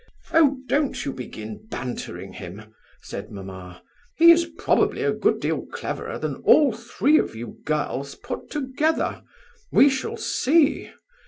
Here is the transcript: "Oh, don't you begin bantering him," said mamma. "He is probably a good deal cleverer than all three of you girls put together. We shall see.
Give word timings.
"Oh, 0.33 0.57
don't 0.67 1.05
you 1.05 1.13
begin 1.13 1.67
bantering 1.69 2.33
him," 2.33 2.73
said 3.03 3.29
mamma. 3.29 3.83
"He 4.17 4.31
is 4.31 4.47
probably 4.57 5.03
a 5.03 5.13
good 5.13 5.39
deal 5.39 5.67
cleverer 5.67 6.17
than 6.17 6.37
all 6.37 6.71
three 6.73 7.19
of 7.19 7.35
you 7.35 7.59
girls 7.65 8.15
put 8.15 8.49
together. 8.49 9.21
We 9.71 9.89
shall 9.91 10.17
see. 10.17 10.91